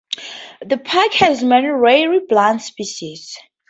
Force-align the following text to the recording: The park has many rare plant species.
The 0.65 0.79
park 0.79 1.13
has 1.13 1.43
many 1.43 1.67
rare 1.67 2.21
plant 2.21 2.63
species. 2.63 3.37